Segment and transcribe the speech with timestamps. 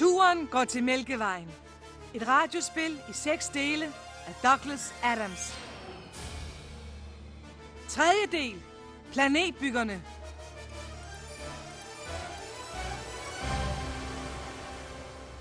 [0.00, 1.48] Turen går til Mælkevejen.
[2.14, 3.84] Et radiospil i seks dele
[4.26, 5.58] af Douglas Adams.
[7.88, 8.62] Tredje del.
[9.12, 10.02] Planetbyggerne.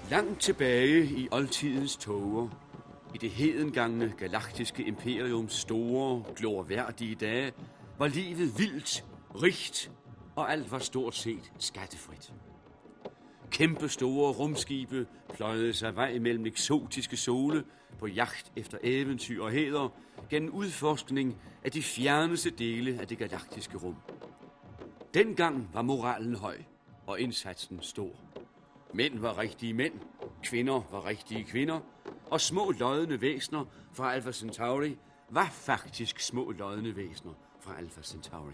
[0.10, 2.50] Langt tilbage i oldtidens tåger,
[3.16, 7.54] i det hedengangne galaktiske imperiums store, glorværdige dage,
[7.98, 9.06] var livet vildt,
[9.42, 9.92] rigt,
[10.36, 12.34] og alt var stort set skattefrit.
[13.52, 17.64] Kæmpe store rumskibe pløjede sig vej mellem eksotiske sole
[18.00, 19.90] på jagt efter eventyr og heder
[20.30, 23.96] gennem udforskning af de fjerneste dele af det galaktiske rum.
[25.14, 26.58] Dengang var moralen høj
[27.08, 28.12] og indsatsen stor.
[28.94, 29.94] Mænd var rigtige mænd,
[30.44, 31.80] kvinder var rigtige kvinder,
[32.30, 34.98] og små lodne væsner fra Alpha Centauri
[35.30, 38.54] var faktisk små lodne væsner fra Alpha Centauri.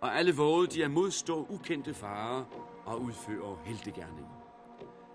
[0.00, 2.44] Og alle vågede de at modstå ukendte farer
[2.84, 4.40] og udfører heltegærninger.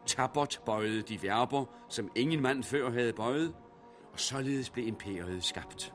[0.05, 3.55] Tabot bøjede de verber, som ingen mand før havde bøjet,
[4.13, 5.93] og således blev imperiet skabt.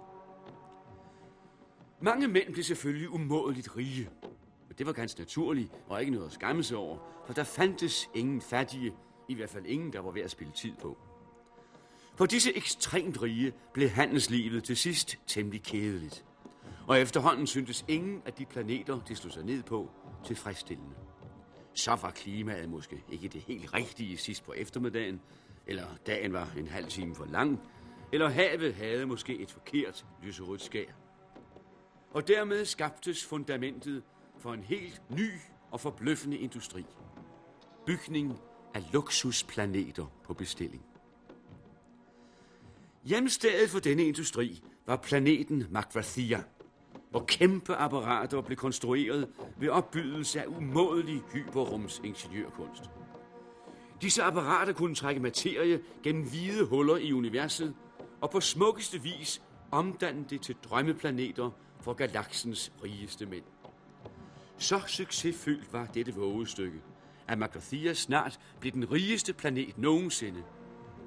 [2.01, 4.09] Mange mænd blev selvfølgelig umådeligt rige,
[4.69, 8.11] men det var ganske naturligt og ikke noget at skamme sig over, for der fandtes
[8.15, 8.95] ingen fattige,
[9.29, 10.99] i hvert fald ingen, der var ved at spille tid på.
[12.15, 16.25] For disse ekstremt rige blev handelslivet til sidst temmelig kedeligt.
[16.87, 19.91] Og efterhånden syntes ingen af de planeter, de slog sig ned på,
[20.25, 20.95] tilfredsstillende.
[21.75, 25.21] Så var klimaet måske ikke det helt rigtige sidst på eftermiddagen,
[25.67, 27.61] eller dagen var en halv time for lang,
[28.12, 30.85] eller havet havde måske et forkert lyserødt skær.
[32.11, 34.03] Og dermed skabtes fundamentet
[34.39, 35.31] for en helt ny
[35.71, 36.85] og forbløffende industri.
[37.87, 38.39] Bygning
[38.75, 40.83] af luksusplaneter på bestilling.
[43.05, 46.43] Hjemstedet for denne industri var planeten Magvathia,
[47.10, 49.28] hvor kæmpe apparater blev konstrueret
[49.59, 52.91] ved opbydelse af umådelig hyperrumsingeniørkunst.
[54.03, 57.75] Disse apparater kunne trække materie gennem hvide huller i universet,
[58.20, 61.50] og på smukkeste vis omdanne det til drømmeplaneter
[61.81, 63.44] for galaksens rigeste mænd.
[64.59, 66.81] Så succesfyldt var dette vågestykke,
[67.28, 70.43] at Magvathia snart blev den rigeste planet nogensinde,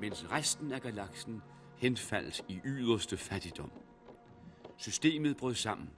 [0.02, 1.42] mens resten af galaksen
[1.78, 3.72] henfaldt i yderste fattigdom.
[4.78, 5.90] Systemet brød sammen.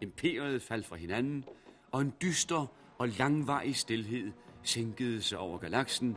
[0.00, 1.44] Imperiet faldt fra hinanden,
[1.92, 2.66] og en dyster
[2.98, 4.32] og langvarig stilhed
[4.62, 6.16] sænkede sig over galaksen,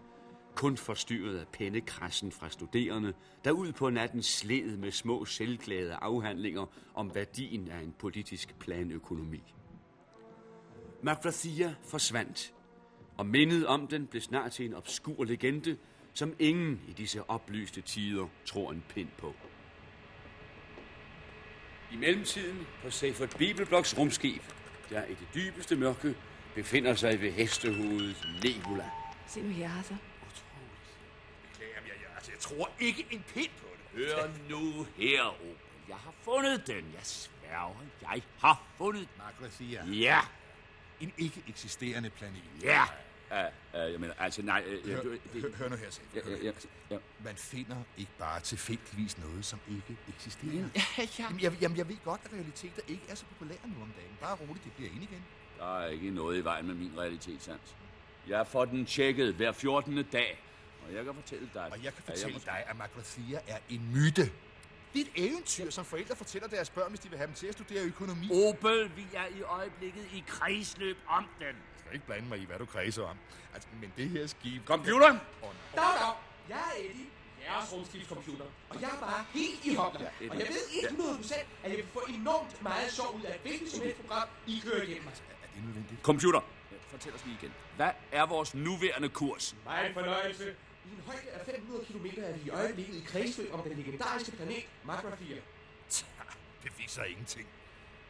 [0.55, 6.65] kun forstyrret af pennekrassen fra studerende, der ud på natten sled med små selvglade afhandlinger
[6.93, 9.53] om værdien af en politisk planøkonomi.
[11.01, 12.53] Magrathia forsvandt,
[13.17, 15.77] og mindet om den blev snart til en obskur legende,
[16.13, 19.33] som ingen i disse oplyste tider tror en pind på.
[21.93, 24.41] I mellemtiden på Seifert Bibelbloks rumskib,
[24.89, 26.15] der i det dybeste mørke
[26.55, 28.89] befinder sig ved hestehovedet Nebula.
[29.27, 29.97] Se nu her, Arthur.
[31.51, 34.05] Beklager, jeg, jeg, altså, jeg tror ikke en pind på det.
[34.05, 35.55] Hør nu her, Opel.
[35.87, 36.75] Jeg har fundet den.
[36.93, 39.07] Jeg sværger, jeg har fundet
[39.81, 39.93] den.
[39.93, 40.19] Ja,
[40.99, 42.41] En ikke eksisterende planet.
[42.63, 42.83] ja.
[43.73, 44.63] Jeg mener, altså, nej...
[44.67, 45.01] Uh, Hør,
[45.33, 46.03] jeg, hør, hør nu her, Sef.
[46.15, 46.51] ja, ja, ja,
[46.91, 46.97] ja.
[47.23, 50.51] Man finder ikke bare tilfældigvis noget, som ikke eksisterer.
[50.75, 51.07] Ja, ja.
[51.19, 54.17] Jamen, jeg, jamen, jeg ved godt, at realiteter ikke er så populære nu om dagen.
[54.21, 55.25] Bare roligt, det bliver ind igen.
[55.59, 57.75] Der er ikke noget i vejen med min realitetssans.
[58.27, 60.03] Jeg får den tjekket hver 14.
[60.11, 60.43] dag,
[60.87, 61.63] og jeg kan fortælle dig...
[61.71, 64.21] Og jeg kan at fortælle måske- dig, at Magrathia er en myte.
[64.93, 67.47] Det er et eventyr, som forældre fortæller deres børn, hvis de vil have dem til
[67.47, 68.29] at studere økonomi.
[68.47, 71.55] Opel, vi er i øjeblikket i kredsløb om den.
[71.83, 73.17] Jeg skal ikke blande mig i, hvad du kredser om.
[73.53, 74.65] Altså, men det her skib...
[74.65, 75.09] Computer!
[75.09, 75.51] Åh, nej.
[75.75, 76.13] Dag, dag.
[76.49, 77.05] Jeg er Eddie,
[77.45, 78.45] jeres rumskibscomputer.
[78.69, 80.09] Og jeg er bare helt i hopla.
[80.29, 81.33] Og jeg ved 100%
[81.63, 84.83] at jeg vil få enormt meget sjov ud af hvilket som helst program, I kører
[84.83, 85.07] igennem.
[85.07, 85.11] Er
[85.55, 86.01] det nødvendigt?
[86.01, 86.41] Computer,
[86.87, 87.53] fortæl os lige igen.
[87.75, 89.55] Hvad er vores nuværende kurs?
[89.65, 90.55] Meget fornøjelse.
[90.85, 94.31] I en højde af 500 km er vi i øjeblikket i kredsløb om den legendariske
[94.31, 95.37] planet Magma 4.
[96.63, 97.47] Det viser ingenting.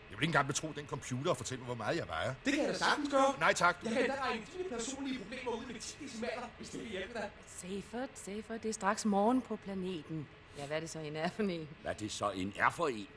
[0.09, 2.33] Jeg vil ikke engang betro den computer og fortælle mig, hvor meget jeg vejer.
[2.45, 3.35] Det kan jeg da sagtens gøre.
[3.39, 3.77] Nej tak.
[3.83, 7.13] Jeg kan endda regne dine personlige problemer ud med 10 decimaler, hvis det vil hjælpe
[7.13, 7.29] dig.
[7.47, 10.27] Safert, Safert, det er straks morgen på planeten.
[10.57, 11.69] Ja, hvad er det så en er for en?
[11.81, 13.07] Hvad det så en er for en?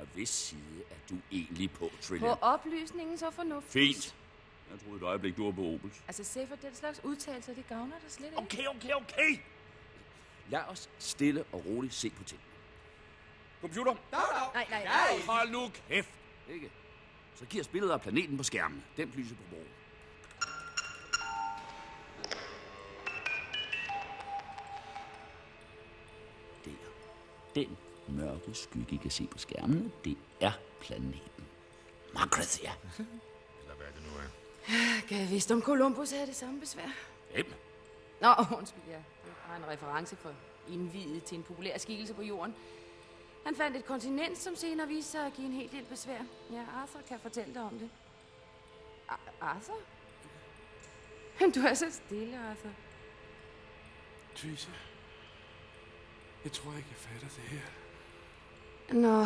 [0.00, 2.36] Og hvis side er du egentlig på, På Trillian?
[2.40, 3.72] oplysningen så fornuftigt.
[3.72, 4.14] Fint.
[4.70, 6.02] Jeg troede et øjeblik, du var på Opels.
[6.08, 8.38] Altså, Safert, den slags udtalelser, det gavner dig slet ikke.
[8.38, 9.38] Okay, okay, okay.
[10.48, 12.40] Lad os stille og roligt se på ting.
[13.62, 14.52] Computer, Dag, dag.
[14.54, 15.26] Nej, nej, Jeg Eddie.
[15.26, 16.08] hold nu kæft.
[16.48, 16.70] Ikke?
[17.34, 18.84] Så giver spillet af planeten på skærmen.
[18.96, 19.66] Den lyser på bordet.
[26.64, 26.70] Der.
[27.54, 27.76] Den
[28.08, 31.44] mørke skygge, I kan se på skærmen, det er planeten.
[32.14, 32.70] Margrathia.
[33.62, 34.28] Eller hvad det nu er.
[35.08, 36.88] Kan jeg vidste, om Columbus havde det samme besvær?
[37.34, 37.52] Hvem?
[38.20, 38.96] Nå, undskyld, ja.
[38.96, 40.32] Det var en reference for
[40.68, 42.54] indvidet til en populær skikkelse på jorden.
[43.44, 46.20] Han fandt et kontinent, som senere viste sig at give en hel del besvær.
[46.52, 47.90] Ja, Arthur kan fortælle dig om det.
[49.08, 49.78] Ar- Arthur?
[51.54, 52.70] Du er så stille, Arthur.
[54.36, 54.70] Thysse,
[56.44, 57.60] jeg tror ikke, jeg fatter det her.
[58.94, 59.24] Nå,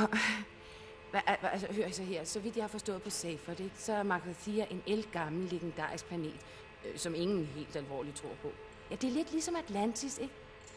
[1.10, 2.24] hva, hva, altså, hør så her.
[2.24, 6.40] Så vidt jeg har forstået på Safer, det, så er Margathia en elgammel legendarisk planet,
[6.84, 8.52] øh, som ingen helt alvorligt tror på.
[8.90, 10.34] Ja, det er lidt ligesom Atlantis, ikke?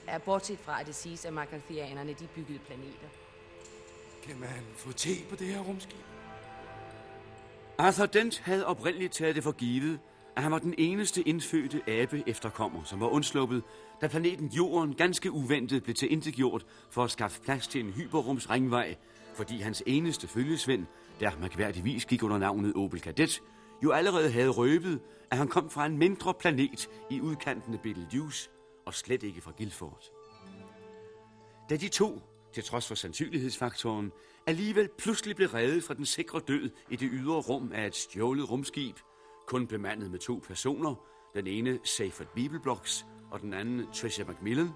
[0.08, 3.08] Ja, bortset fra, at det siges, at Margathianerne, de byggede planeter.
[4.24, 6.00] Kan man få te på det her rumskib?
[7.78, 10.00] Arthur Dent havde oprindeligt taget det for givet,
[10.36, 13.64] at han var den eneste indfødte abe efterkommer, som var undsluppet,
[14.02, 18.96] da planeten Jorden ganske uventet blev tilintetgjort for at skaffe plads til en hyperrumsringvej,
[19.36, 20.86] fordi hans eneste følgesvend,
[21.20, 23.42] der mærkværdigvis gik under navnet Opel Kadet,
[23.84, 25.00] jo allerede havde røbet,
[25.32, 28.50] at han kom fra en mindre planet i udkanten af Betelgeuse,
[28.86, 30.04] og slet ikke fra Guildford.
[31.70, 32.22] Da de to,
[32.54, 34.12] til trods for sandsynlighedsfaktoren,
[34.48, 38.50] alligevel pludselig blev reddet fra den sikre død i det ydre rum af et stjålet
[38.50, 38.96] rumskib,
[39.48, 40.96] kun bemandet med to personer,
[41.36, 44.70] den ene Seyfert Bibelblocks og den anden Tricia Macmillan,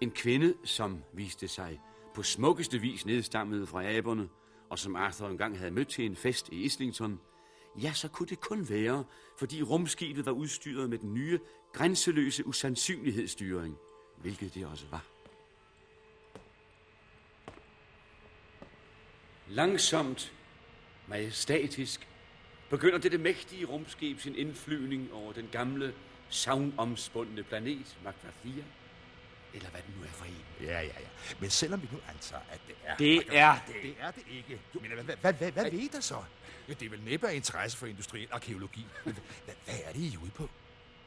[0.00, 1.80] en kvinde, som viste sig
[2.14, 4.28] på smukkeste vis nedstammede fra aberne,
[4.70, 7.20] og som Arthur engang havde mødt til en fest i Islington,
[7.82, 9.04] ja, så kunne det kun være,
[9.38, 11.38] fordi rumskibet var udstyret med den nye,
[11.72, 13.76] grænseløse usandsynlighedsstyring,
[14.20, 15.17] hvilket det også var.
[19.50, 20.32] Langsomt,
[21.06, 22.08] majestatisk,
[22.70, 25.94] begynder dette mægtige rumskib sin indflyvning over den gamle,
[26.28, 28.64] savnomspundne planet Magvathia.
[29.54, 30.44] Eller hvad det nu er for en.
[30.60, 31.08] Ja, ja, ja.
[31.40, 32.96] Men selvom vi nu antager, at det er...
[32.96, 33.74] Det er det.
[33.82, 34.60] Det er det ikke.
[34.74, 36.22] Jo, men hvad, hvad, hvad, hvad, hvad ved der så?
[36.68, 38.86] Ja, det er vel næppe af interesse for industriel arkeologi.
[39.04, 40.48] Men hvad, hvad er det, I er ude på?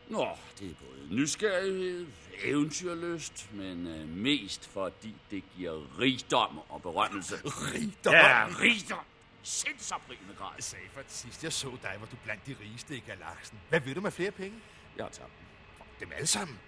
[0.09, 0.27] Nå,
[0.59, 2.07] det er både nysgerrighed,
[2.43, 7.35] eventyrlyst, men øh, mest fordi det giver rigdom og berømmelse.
[7.45, 8.13] Rigdom?
[8.13, 9.05] Ja, rigdom!
[9.43, 10.61] Sindsoprivende grad.
[10.61, 13.59] Safert, sidst jeg så dig, var du blandt de rigeste i galaksen.
[13.69, 14.59] Hvad ved du med flere penge?
[14.97, 15.85] Jeg har tabt dem.
[15.99, 16.59] Dem alle sammen.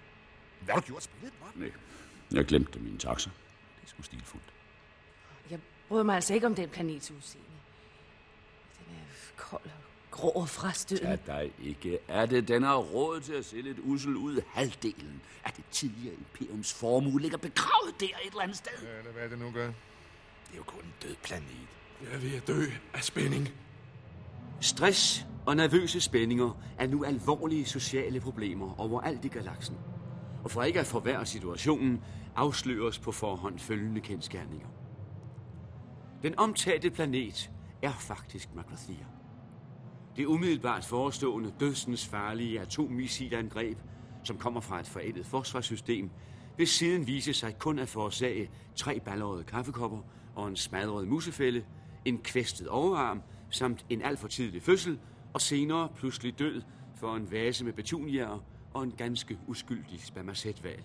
[0.60, 1.02] Hvad har du gjort?
[1.02, 1.62] Spillet dem?
[1.62, 1.72] Nej,
[2.32, 3.30] jeg glemte min taxa.
[3.76, 4.44] Det er sgu stilfuldt.
[5.50, 7.48] Jeg bryder mig altså ikke om den planets udseende.
[8.78, 9.04] Den er
[9.36, 9.83] kold og
[10.14, 11.16] grå og frastødende.
[11.16, 12.48] Tag dig ikke af det.
[12.48, 14.40] Den har råd til at se lidt usel ud.
[14.46, 18.72] Halvdelen af det tidligere imperiums formue ligger begravet der et eller andet sted.
[18.82, 19.66] Ja, eller hvad det nu gør.
[19.66, 21.68] Det er jo kun en død planet.
[22.02, 22.62] Jeg er ved at dø
[22.94, 23.48] af spænding.
[24.60, 29.76] Stress og nervøse spændinger er nu alvorlige sociale problemer overalt i galaksen.
[30.44, 32.00] Og for ikke at forværre situationen,
[32.36, 34.66] afsløres på forhånd følgende kendskærninger.
[36.22, 37.50] Den omtalte planet
[37.82, 39.06] er faktisk Maglathia.
[40.16, 43.78] Det umiddelbart forestående dødsens farlige atommissilangreb,
[44.24, 46.10] som kommer fra et forældet forsvarssystem,
[46.56, 49.98] vil siden vise sig kun at forårsage tre ballerede kaffekopper
[50.34, 51.64] og en smadret musefælde,
[52.04, 54.98] en kvæstet overarm samt en alt for tidlig fødsel,
[55.32, 56.62] og senere pludselig død
[56.96, 58.44] for en vase med petunier
[58.74, 60.84] og en ganske uskyldig spermacetval.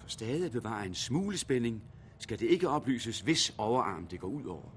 [0.00, 1.82] For stadig at bevare en smule spænding,
[2.18, 4.75] skal det ikke oplyses, hvis overarm det går ud over.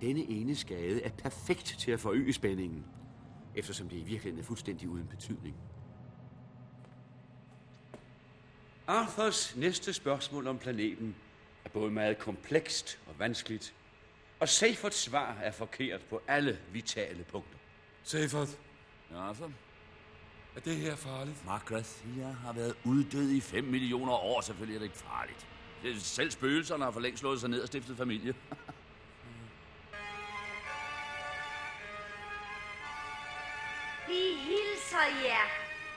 [0.00, 2.84] Denne ene skade er perfekt til at forøge spændingen,
[3.54, 5.56] eftersom det i virkeligheden er fuldstændig uden betydning.
[8.86, 11.16] Arthurs næste spørgsmål om planeten
[11.64, 13.74] er både meget komplekst og vanskeligt,
[14.40, 17.58] og Seyfords svar er forkert på alle vitale punkter.
[18.02, 18.58] Seyfert,
[19.10, 19.50] Ja, så.
[20.56, 21.44] er det her farligt?
[21.46, 24.40] Margrathia har været uddød i 5 millioner år.
[24.40, 25.46] Selvfølgelig er det ikke farligt.
[25.82, 28.34] Det er selv spøgelserne har for længst slået sig ned og stiftet familie.
[35.24, 35.46] jer.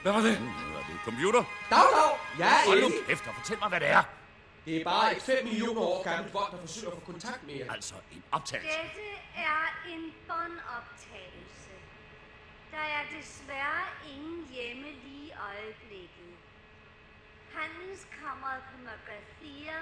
[0.02, 0.42] Hvad var det?
[0.42, 0.48] Nu
[0.80, 1.44] er det computer.
[1.70, 2.12] Dag, dag!
[2.40, 4.04] Jeg er Hold nu kæft og fortæl mig, hvad det er.
[4.66, 7.56] Det er bare et 5 millioner år gammelt bånd, der forsøger at få kontakt med
[7.56, 7.74] jer.
[7.74, 8.78] Altså en optagelse.
[8.78, 9.08] Dette
[9.52, 11.74] er en båndoptagelse.
[12.74, 13.84] Der er desværre
[14.14, 16.34] ingen hjemme lige i øjeblikket.
[17.58, 19.78] Handelskammeret på Magathia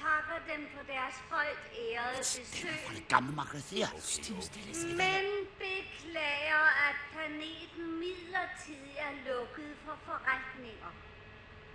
[0.00, 3.88] takker dem for deres højt ærede besøg, For det gamle Margrathia.
[5.02, 5.24] men
[5.58, 10.92] beklager, at planeten midlertidigt er lukket for forretninger.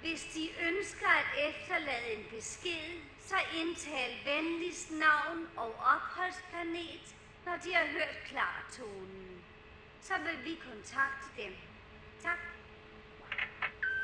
[0.02, 7.74] Hvis de ønsker at efterlade en besked, så indtal venligst navn og opholdsplanet, når de
[7.74, 9.44] har hørt klartonen.
[10.02, 11.54] Så vil vi kontakte dem.
[12.24, 12.40] Tak.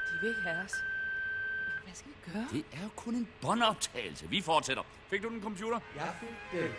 [0.09, 0.92] De vil ikke have os.
[1.83, 2.47] Hvad skal vi gøre?
[2.51, 4.29] Det er jo kun en båndoptagelse.
[4.29, 4.83] Vi fortsætter.
[5.09, 5.79] Fik du den computer?
[5.95, 6.75] Jeg fik den.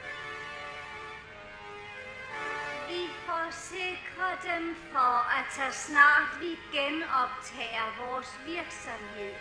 [2.89, 9.35] Vi får forsikre dem for, at så snart vi genoptager vores virksomhed,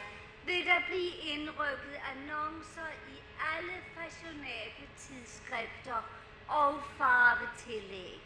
[0.47, 3.15] vil der blive indrykket annoncer i
[3.53, 5.99] alle fashionable tidsskrifter
[6.61, 8.17] og farvetillæg,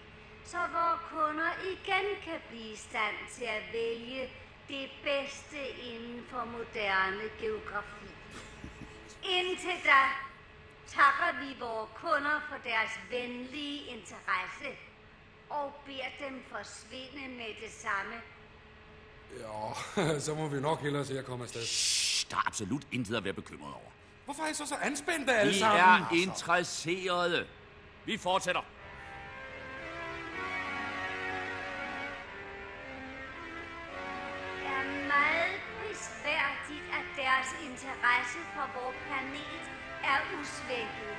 [0.51, 4.24] så vores kunder igen kan blive i stand til at vælge
[4.67, 5.59] det bedste
[5.93, 8.07] inden for moderne geografi.
[9.24, 10.01] Indtil da
[10.88, 14.69] takker vi vores kunder for deres venlige interesse
[15.50, 18.15] og beder dem forsvinde med det samme.
[19.39, 21.65] Ja, så må vi nok hellere se at komme afsted.
[21.65, 23.91] Shh, der er absolut intet at være bekymret over.
[24.25, 25.79] Hvorfor er I så så anspændte alle Vi sammen?
[25.81, 27.47] er interesserede.
[28.05, 28.62] Vi fortsætter.
[37.88, 39.65] Interesse for vores planet
[40.12, 41.15] er usvækket.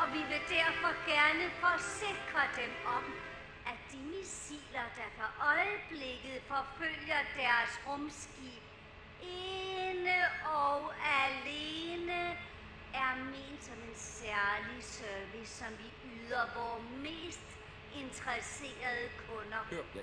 [0.00, 3.04] Og vi vil derfor gerne forsikre dem om,
[3.66, 8.62] at de missiler, der for øjeblikket forfølger deres rumskib,
[9.22, 10.18] ene
[10.62, 12.20] og alene
[12.94, 17.48] er ment som en særlig service, som vi yder vores mest
[18.02, 19.62] interesserede kunder.
[19.72, 20.00] Ja,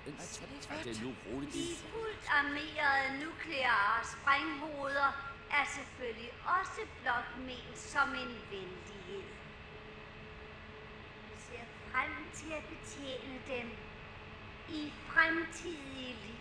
[0.62, 1.54] tag det nu roligt.
[1.54, 9.24] De fuldt armerede nukleare sprænghoveder er selvfølgelig også blot ment som en venlighed.
[11.30, 13.68] Vi ser frem til at betjene dem
[14.70, 16.40] i fremtidige liv.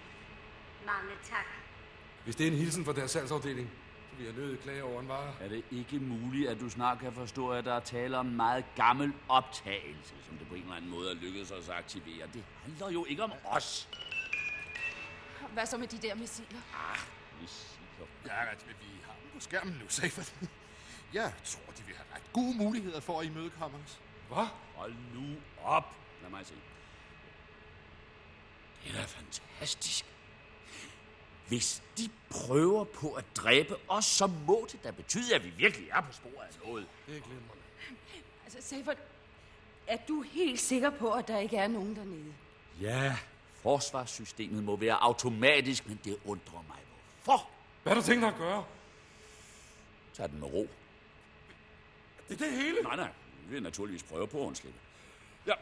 [0.86, 1.46] Mange tak.
[2.24, 3.70] Hvis det er en hilsen fra deres salgsafdeling,
[4.10, 5.34] så vil jeg nødt klage over en vare.
[5.40, 8.36] Er det ikke muligt, at du snart kan forstå, at der er tale om en
[8.36, 12.26] meget gammel optagelse, som det på en eller anden måde er lykkedes os at aktivere?
[12.34, 13.88] Det handler jo ikke om os.
[15.52, 16.60] Hvad så med de der missiler?
[17.40, 18.06] Missiler.
[18.26, 18.72] Ja, altså, vi
[19.34, 20.34] på skærmen nu, Seifert.
[21.12, 24.00] Jeg tror, de vil have ret gode muligheder for at imødekomme os.
[24.28, 24.46] Hvad?
[24.74, 25.96] Hold nu op.
[26.22, 26.54] Lad mig se.
[28.84, 30.04] Det er da fantastisk.
[31.48, 35.88] Hvis de prøver på at dræbe os, så må det da betyde, at vi virkelig
[35.88, 36.86] er på sporet af noget.
[37.06, 37.62] Det er glimrende.
[38.44, 38.98] Altså, Seifert,
[39.86, 42.34] er du helt sikker på, at der ikke er nogen dernede?
[42.80, 43.16] Ja,
[43.62, 46.78] forsvarssystemet må være automatisk, men det undrer mig.
[47.24, 47.48] Hvorfor?
[47.82, 48.64] Hvad har du tænkt dig at gøre?
[50.14, 50.68] Tag den med ro.
[52.28, 52.82] Det er det hele.
[52.82, 53.08] Nej, nej.
[53.46, 54.78] Vi vil naturligvis prøve på at undslippe.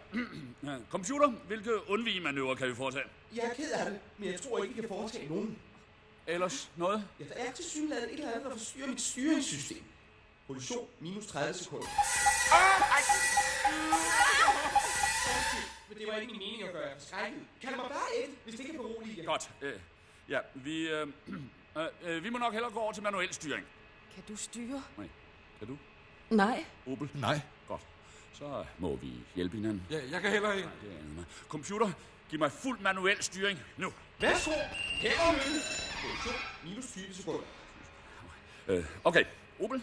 [0.64, 3.04] Ja, computer, hvilke undvigemanøvrer kan vi foretage?
[3.35, 5.59] Jeg er ked af det, men jeg tror ikke, vi kan foretage nogen.
[6.26, 7.04] Ellers noget?
[7.21, 9.82] Ja, der er til synligheden et eller andet, der forstyrrer mit styringssystem.
[10.47, 11.87] Position minus 30 sekunder.
[15.35, 17.40] Undskyld, Men det var ikke min mening at gøre jer forskrækket.
[17.62, 19.25] Kald mig bare Ed, hvis det kan berolige jer.
[19.25, 19.50] Godt.
[19.62, 19.80] Øh,
[20.28, 21.06] ja, vi, øh,
[21.78, 23.66] øh, øh, vi må nok hellere gå over til manuel styring.
[24.14, 24.83] Kan du styre?
[24.97, 25.09] Nej,
[25.59, 25.78] kan du?
[26.31, 26.64] Nej.
[26.87, 27.11] Opel?
[27.14, 27.40] Nej.
[27.69, 27.81] Godt.
[28.33, 29.87] Så må vi hjælpe hinanden.
[29.90, 30.69] Ja, jeg kan heller ikke.
[30.69, 31.25] Nej, det er mig.
[31.49, 31.90] Computer,
[32.31, 33.92] giv mig fuld manuel styring nu.
[34.21, 34.50] Værsgo,
[35.00, 35.33] her er.
[36.02, 37.40] Position minus 20 sekunder.
[38.69, 39.25] Øh, okay,
[39.61, 39.83] Opel,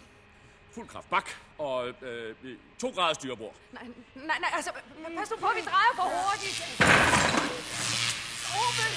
[0.72, 2.34] fuld kraft bak og øh,
[2.78, 3.54] to grader styrbord.
[3.72, 3.82] Nej,
[4.14, 4.70] nej, nej, altså,
[5.16, 6.62] pas nu på, vi drejer for hurtigt.
[8.64, 8.90] Opel!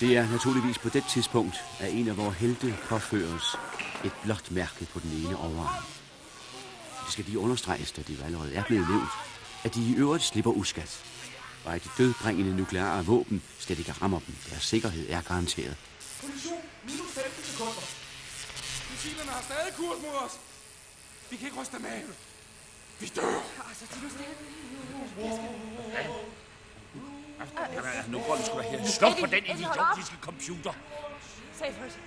[0.00, 3.56] Det er naturligvis på det tidspunkt, at en af vores helte påføres
[4.04, 5.84] et blåt mærke på den ene overarm.
[7.04, 9.10] Det skal lige understreges, da det jo allerede er blevet nævnt,
[9.64, 11.04] at de i øvrigt slipper uskat,
[11.64, 14.34] og at de dødbringende nukleare våben slet ikke rammer dem.
[14.50, 15.76] Deres sikkerhed er garanteret.
[16.20, 17.84] Position minus 15 sekunder.
[18.90, 20.40] Missilerne har stadig kurs mod os.
[21.30, 22.02] Vi kan ikke ryste dem af.
[23.00, 23.42] Vi dør.
[23.68, 24.34] Altså, de nu stille.
[27.38, 28.84] Ja, nu går vi sgu da her.
[28.84, 30.72] Sluk på den hold idiotiske computer.
[31.52, 31.98] Seifert,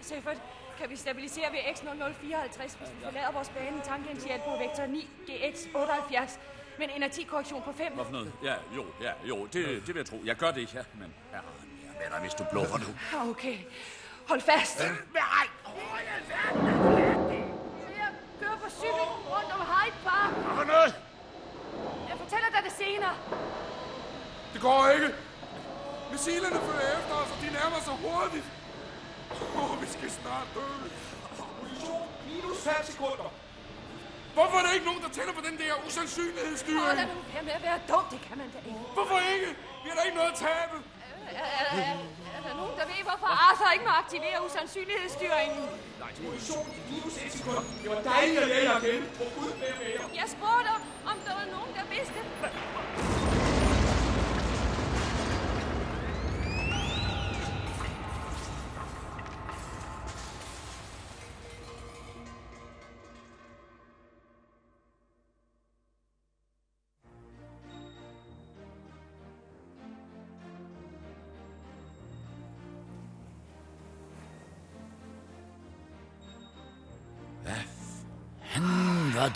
[0.00, 0.36] Seifert,
[0.78, 5.56] kan vi stabilisere ved X0054, hvis vi forlader vores bane tangentielt på vektor 9 GX
[5.74, 6.38] 78
[6.78, 7.92] med en inertikorrektion på 5?
[7.92, 8.32] Hvad for noget?
[8.42, 9.52] Ja, jo, ja, jo, det,
[9.86, 10.20] det vil jeg tro.
[10.24, 11.42] Jeg gør det, ja, men han
[11.82, 12.86] mere med dig, hvis du bluffer nu.
[13.30, 13.58] Okay,
[14.28, 14.78] hold fast.
[15.14, 15.46] Nej!
[17.98, 18.08] Jeg
[18.40, 20.32] kører på cykel rundt om Hyde Park.
[20.32, 20.94] Hvad for noget?
[22.08, 23.14] Jeg fortæller dig det senere.
[24.54, 25.08] Det går ikke.
[26.12, 28.46] Missilerne følger efter os, og de nærmer sig hurtigt.
[29.58, 30.66] Åh, oh, vi skal snart dø.
[31.60, 33.28] Position minus 5 sekunder.
[34.36, 36.96] Hvorfor er der ikke nogen, der tænder på den der Åh, usandsynlighedsstyring?
[37.00, 38.04] lad nu være med at være dum.
[38.14, 38.80] Det kan man da ikke.
[38.96, 39.48] Hvorfor ikke?
[39.82, 40.76] Vi har da ikke noget at tabe.
[41.42, 41.96] Er, er, er,
[42.36, 45.62] er der nogen, der ved, hvorfor Arthur ikke må aktivere usandsynlighedsstyringen?
[46.26, 47.64] Position minus 1 sekund.
[47.82, 49.00] Det var dejligt at lære igen.
[50.20, 50.70] Jeg spurgte,
[51.10, 52.20] om der var nogen, der vidste.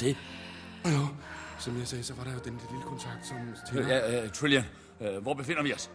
[0.01, 0.17] Det?
[0.85, 1.07] Jo,
[1.59, 3.37] som jeg sagde, så var der jo den lille kontakt, som...
[3.69, 3.89] Tina...
[3.97, 4.65] Ja, uh, Trillian,
[5.01, 5.91] uh, hvor befinder vi os?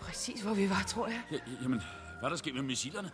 [0.00, 1.22] Præcis, hvor vi var, tror jeg.
[1.32, 1.78] Ja, jamen,
[2.18, 3.10] hvad er der sket med missilerne?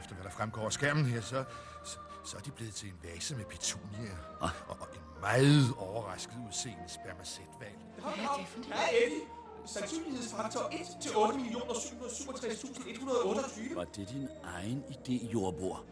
[0.00, 1.44] Efter hvad der fremgår af skærmen her, så,
[1.84, 4.16] så, så er de blevet til en vase med petunier.
[4.42, 4.50] Ah.
[4.68, 7.72] Og, og en meget overrasket udseende spermacetval.
[7.98, 8.40] Hold op.
[8.68, 9.20] Ja, Eddie.
[9.66, 13.74] Sandsynlighedsfaktor 1 til 8.767.128.
[13.74, 15.84] Var det din egen idé, jordbord?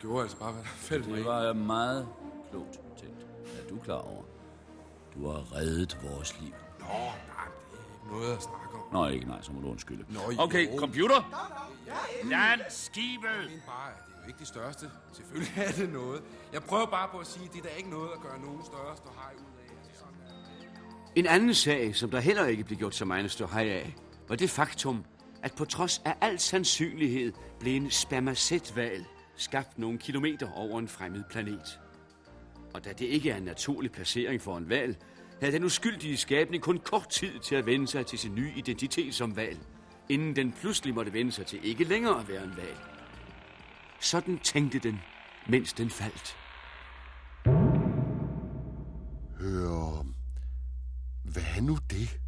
[0.00, 2.08] Gjorde altså bare, hvad der faldt Det var meget
[2.50, 3.26] klogt tænkt.
[3.58, 4.22] Er du klar over?
[5.14, 6.54] Du har reddet vores liv.
[6.78, 8.92] Nå, nej, det er ikke noget at snakke om.
[8.92, 10.04] Nå, ikke nej, så må du undskylde.
[10.08, 10.78] Nå, okay, jo.
[10.78, 11.48] computer.
[12.24, 13.50] Land skibet.
[13.50, 14.90] Men bare, det er jo ikke det største.
[15.12, 16.22] Selvfølgelig er det noget.
[16.52, 18.64] Jeg prøver bare på at sige, at det er da ikke noget at gøre nogen
[18.64, 19.72] større ståhej ud af.
[19.78, 21.18] Altså, sådan er det.
[21.18, 23.96] En anden sag, som der heller ikke blev gjort så meget ståhej af,
[24.28, 25.04] var det faktum,
[25.42, 29.04] at på trods af al sandsynlighed blev en spermacetval
[29.40, 31.80] skabt nogle kilometer over en fremmed planet.
[32.74, 34.96] Og da det ikke er en naturlig placering for en val,
[35.40, 39.14] havde den uskyldige skabning kun kort tid til at vende sig til sin nye identitet
[39.14, 39.58] som val,
[40.08, 42.76] inden den pludselig måtte vende sig til ikke længere at være en val.
[44.00, 45.00] Sådan tænkte den,
[45.48, 46.36] mens den faldt.
[49.40, 50.06] Hør,
[51.24, 52.20] hvad er nu det?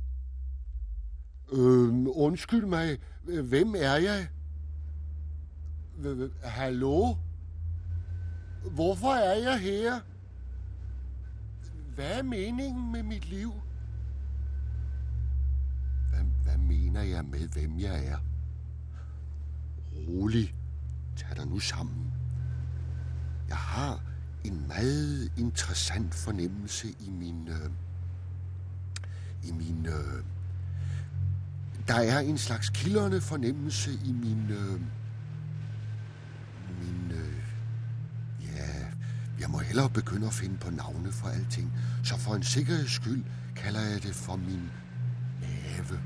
[1.52, 4.28] Øh, undskyld mig, hvem er jeg?
[6.42, 7.16] Hallo?
[8.70, 10.00] Hvorfor er jeg her?
[11.94, 13.52] Hvad er meningen med mit liv?
[16.10, 18.16] Hvad, hvad mener jeg med, hvem jeg er?
[20.08, 20.54] Rolig.
[21.16, 22.12] Tag dig nu sammen.
[23.48, 24.00] Jeg har
[24.44, 27.48] en meget interessant fornemmelse i min...
[27.48, 27.70] Øh,
[29.48, 29.86] I min...
[29.86, 30.24] Øh,
[31.88, 34.50] der er en slags kilderne fornemmelse i min...
[34.50, 34.80] Øh,
[39.42, 41.72] jeg må hellere begynde at finde på navne for alting.
[42.04, 43.24] Så for en sikkerheds skyld
[43.56, 44.70] kalder jeg det for min
[45.40, 46.00] mave.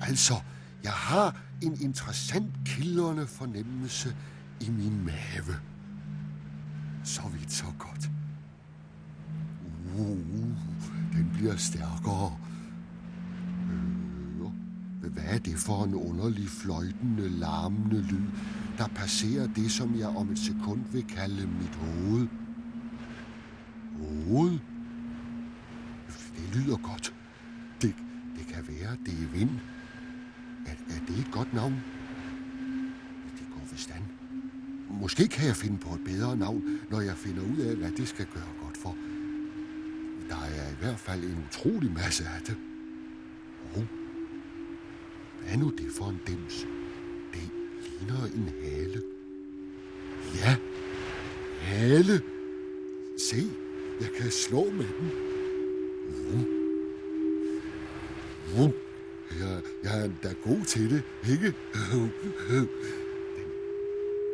[0.00, 0.34] Altså,
[0.84, 4.16] jeg har en interessant kilderne fornemmelse
[4.60, 5.56] i min mave.
[7.04, 8.10] Så vidt, så godt.
[9.96, 10.18] Uh,
[11.12, 12.36] den bliver stærkere.
[15.14, 18.26] Hvad er det for en underlig fløjtende, larmende lyd,
[18.78, 22.26] der passerer det, som jeg om et sekund vil kalde mit hoved?
[24.28, 24.58] Hoved?
[26.36, 27.14] Det lyder godt.
[27.82, 27.94] Det,
[28.38, 29.50] det kan være, det er vind.
[30.66, 31.74] Er, er det et godt navn?
[33.38, 34.02] Det går vist an.
[34.90, 38.08] Måske kan jeg finde på et bedre navn, når jeg finder ud af, hvad det
[38.08, 38.96] skal gøre godt for.
[40.28, 42.56] Der er i hvert fald en utrolig masse af det.
[45.44, 46.66] Hvad er nu det for en dims?
[47.32, 47.50] Det
[48.00, 49.02] ligner en hale.
[50.34, 50.56] Ja,
[51.60, 52.22] hale.
[53.18, 53.36] Se,
[54.00, 55.10] jeg kan slå med den.
[56.30, 56.46] Vum.
[58.56, 58.72] Vum.
[59.40, 61.54] Jeg, jeg er da god til det, ikke?
[61.92, 62.10] Den,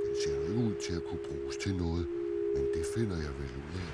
[0.05, 2.07] den ser jo ikke ud til at kunne bruges til noget,
[2.55, 3.93] men det finder jeg vel ud af.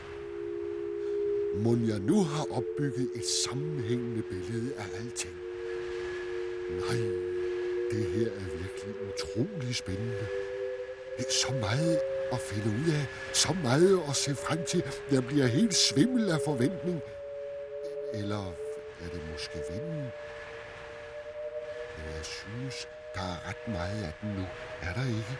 [1.64, 5.35] Må jeg nu har opbygget et sammenhængende billede af alting?
[6.70, 6.96] Nej,
[7.90, 10.26] det her er virkelig utrolig spændende.
[11.31, 12.00] Så meget
[12.33, 14.83] at finde ud af, så meget at se frem til.
[15.12, 17.00] Jeg bliver helt svimmel af forventning.
[18.14, 18.44] Eller
[19.05, 20.02] er det måske vinden?
[21.96, 24.44] Men jeg synes, der er ret meget af den nu.
[24.83, 25.37] Er der ikke?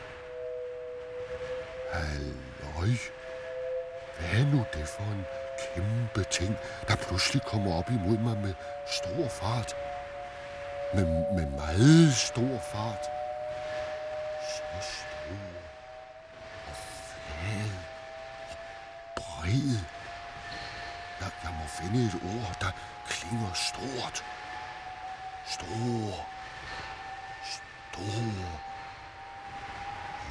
[1.93, 2.97] Halløj.
[4.19, 5.25] Hvad er nu det for en
[5.75, 6.57] kæmpe ting,
[6.89, 8.55] der pludselig kommer op imod mig med
[8.87, 9.77] stor fart?
[10.94, 13.05] Med, med meget stor fart.
[14.49, 15.37] Så stor
[16.68, 17.70] og flad
[18.51, 18.57] og
[19.16, 19.79] bred.
[21.20, 22.70] Jeg, jeg må finde et ord, der
[23.09, 24.25] klinger stort.
[25.46, 26.27] Stor.
[27.44, 28.66] Stor.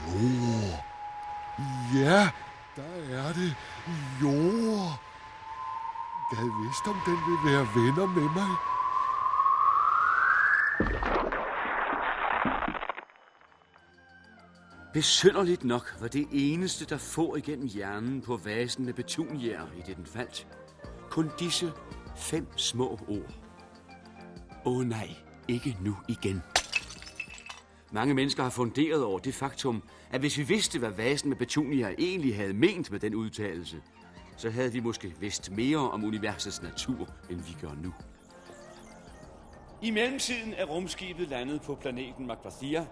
[0.05, 0.85] Jord.
[1.95, 2.29] Ja,
[2.75, 3.55] der er det.
[4.21, 4.99] Jord.
[6.31, 8.74] Jeg vidste, om den vil være venner med mig.
[14.93, 19.97] Besynderligt nok var det eneste, der får igennem hjernen på vasen med petunier i det
[19.97, 20.47] den faldt.
[21.09, 21.71] Kun disse
[22.15, 23.33] fem små ord.
[24.65, 25.09] Åh oh, nej,
[25.47, 26.41] ikke nu igen.
[27.91, 31.89] Mange mennesker har funderet over det faktum, at hvis vi vidste, hvad vasen med petunier
[31.97, 33.81] egentlig havde ment med den udtalelse,
[34.37, 37.93] så havde vi måske vidst mere om universets natur, end vi gør nu.
[39.81, 42.85] I mellemtiden er rumskibet landet på planeten Magvathia,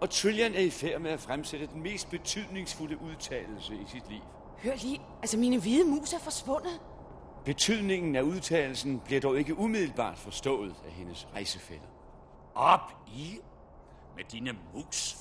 [0.00, 4.20] Og Trillian er i færd med at fremsætte den mest betydningsfulde udtalelse i sit liv.
[4.62, 6.80] Hør lige, altså mine hvide mus er forsvundet.
[7.44, 11.86] Betydningen af udtalelsen bliver dog ikke umiddelbart forstået af hendes rejsefælder.
[12.54, 13.38] Op i
[14.16, 15.16] med dine mus.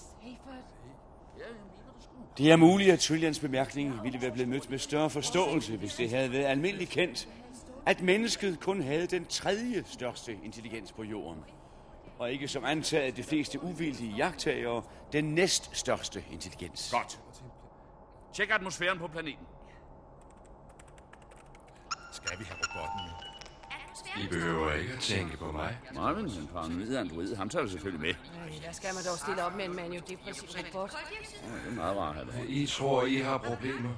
[2.38, 6.10] Det er muligt, at Trillians bemærkning ville være blevet mødt med større forståelse, hvis det
[6.10, 7.28] havde været almindeligt kendt,
[7.86, 11.44] at mennesket kun havde den tredje største intelligens på jorden,
[12.20, 16.92] og ikke som antaget de fleste uvildige jagttagere, den næststørste intelligens.
[16.94, 17.20] Godt.
[18.34, 19.46] Tjek atmosfæren på planeten.
[22.12, 23.32] Skal vi have robotten med?
[24.24, 25.78] I behøver ikke at tænke på mig.
[25.94, 28.10] Nej, men en paranoid android, ham tager du selvfølgelig med.
[28.10, 30.94] Ej, der skal man dog stille op med en maniodepressiv robot.
[31.44, 32.48] Ja, det er meget rart at have.
[32.48, 33.90] I tror, I har problemer.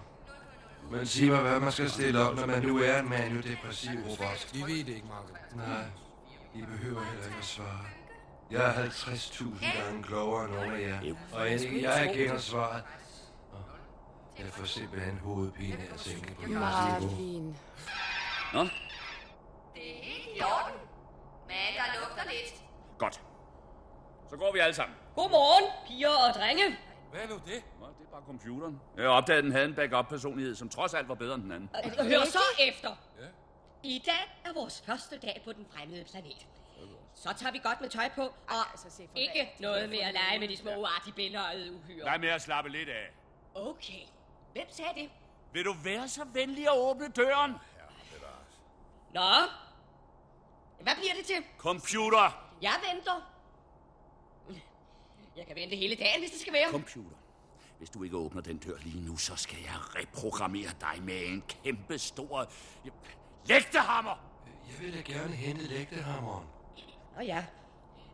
[0.92, 4.50] Men sig mig, hvad man skal stille op, når man nu er en maniodepressiv robot.
[4.54, 5.56] Vi ved det ikke, Margaret.
[5.56, 5.86] Nej,
[6.54, 7.86] I behøver heller ikke at svare.
[8.52, 11.16] Jeg er 50.000 gange klogere end nogen af jer.
[11.34, 12.84] Og end ikke jeg kender svaret.
[14.40, 17.16] Jeg får simpelthen hovedpine af at tænke på jeres niveau.
[17.16, 17.58] Marvin.
[18.54, 20.80] Nå, Det er helt i orden.
[21.48, 22.64] Men der lugter lidt.
[22.98, 23.22] godt.
[24.30, 24.98] Så går vi alle sammen.
[25.16, 26.64] Godmorgen, piger og drenge.
[27.12, 27.64] Hvad er nu det?
[28.14, 28.82] Det bare computeren.
[28.98, 31.70] Jeg opdagede, at den havde en backup-personlighed, som trods alt var bedre end den anden.
[32.00, 32.96] Og hør så efter.
[33.84, 36.48] I dag er vores første dag på den fremmede planet.
[37.16, 40.14] Så tager vi godt med tøj på, og altså, se for ikke noget med at
[40.14, 42.06] lege med de små uartige billeder uhyre.
[42.06, 43.12] Lad med at slappe lidt af.
[43.56, 44.02] Okay.
[44.52, 45.10] Hvem sagde det?
[45.54, 47.52] Vil du være så venlig at åbne døren?
[49.14, 49.30] Nå?
[50.80, 51.44] Hvad bliver det til?
[51.58, 52.52] Computer!
[52.62, 53.30] Jeg venter.
[55.36, 56.72] Jeg kan vente hele dagen, hvis det skal være.
[56.72, 57.18] Computer.
[57.84, 61.44] Hvis du ikke åbner den dør lige nu, så skal jeg reprogrammere dig med en
[61.48, 62.48] kæmpe stor
[63.46, 64.16] lægtehammer.
[64.70, 66.48] Jeg vil da gerne hente lægtehammeren.
[67.16, 67.46] Nå ja.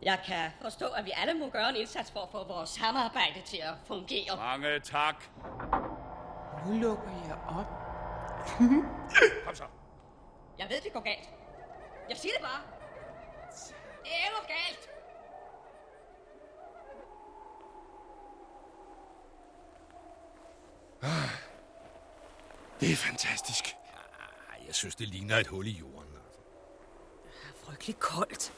[0.01, 3.41] Jeg kan forstå, at vi alle må gøre en indsats for at få vores samarbejde
[3.45, 4.35] til at fungere.
[4.37, 5.23] Mange tak.
[6.65, 7.69] Nu lukker jeg op.
[9.45, 9.65] Kom så.
[10.59, 11.29] Jeg ved, det går galt.
[12.09, 12.61] Jeg siger det bare.
[14.03, 14.98] Det er galt.
[22.79, 23.75] Det er fantastisk.
[24.49, 26.13] Ej, jeg synes, det ligner et hul i jorden.
[26.25, 26.39] Altså.
[27.65, 28.53] Frygtelig koldt.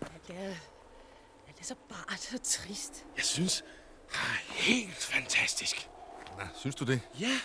[0.00, 0.54] Alt er,
[1.48, 3.04] alt er så bart og trist.
[3.16, 3.64] Jeg synes,
[4.14, 5.90] ah, helt fantastisk.
[6.38, 7.00] Nå, synes du det?
[7.20, 7.40] Ja.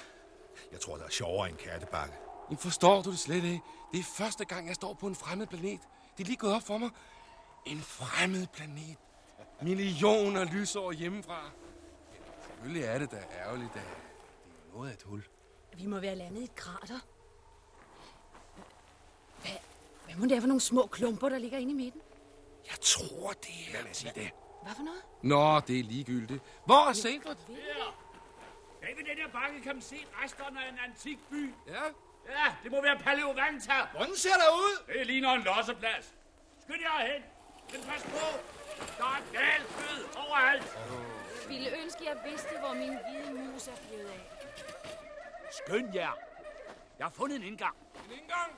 [0.72, 2.14] Jeg tror, der er sjovere end kattebakke.
[2.50, 3.62] Men forstår du det slet ikke?
[3.92, 5.80] Det er første gang, jeg står på en fremmed planet.
[6.18, 6.90] Det er lige gået op for mig.
[7.66, 8.98] En fremmed planet.
[9.62, 11.52] Millioner lysår hjemmefra.
[12.46, 14.13] Selvfølgelig er det da ærgerligt, at det er
[14.74, 15.24] noget af et hul.
[15.78, 17.00] Vi må være landet i et krater.
[19.42, 19.52] Hvad,
[20.06, 22.02] hvad må det er for nogle små klumper, der ligger inde i midten?
[22.70, 23.74] Jeg tror, det er...
[23.74, 24.32] Lad mig sige det.
[24.64, 25.02] Hvad for noget?
[25.22, 26.44] Nå, det er ligegyldigt.
[26.66, 27.38] Hvor er Seyfert?
[28.82, 31.54] Bag ved den her bakke kan man se resterne af en antik by.
[31.68, 31.84] Ja?
[32.30, 33.74] Ja, det må være Paleovanta.
[33.92, 34.94] Hvordan ser der ud?
[34.94, 36.14] Det ligner en losseplads.
[36.64, 37.22] Skynd jer hen.
[37.72, 38.26] Men pas på.
[38.98, 40.78] Der er galfød overalt.
[41.48, 44.43] Ville ønske, jeg vidste, hvor min hvide mus er blevet af.
[45.58, 46.12] Skynd jer.
[47.00, 48.52] Jeg har fundet en indgang En indgang.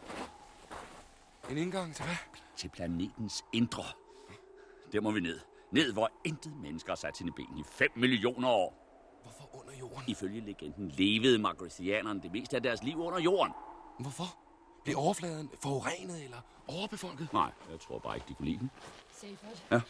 [1.49, 2.15] En indgang til hvad?
[2.55, 3.84] til planetens indre.
[4.91, 5.39] Der må vi ned.
[5.71, 8.81] Ned, hvor intet mennesker har sat sine ben i 5 millioner år.
[9.23, 10.03] Hvorfor under jorden?
[10.08, 13.53] Ifølge legenden levede margresianerne det meste af deres liv under jorden.
[13.99, 14.25] Hvorfor?
[14.84, 17.34] Blev overfladen forurenet eller overbefolket?
[17.34, 18.71] Nej, jeg tror bare ikke, de kunne lide den.
[19.25, 19.63] Seyfert?
[19.71, 19.81] Ja.